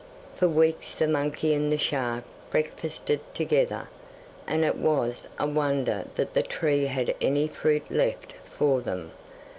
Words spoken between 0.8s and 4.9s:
the monkey and the shark breakfasted together, and it